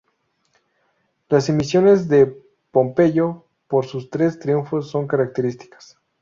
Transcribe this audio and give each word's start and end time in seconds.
Las 1.29 1.47
emisiones 1.49 2.07
de 2.07 2.35
Pompeyo 2.71 3.45
por 3.67 3.85
sus 3.85 4.09
tres 4.09 4.39
triunfos 4.39 4.89
son 4.89 5.05
características. 5.07 5.99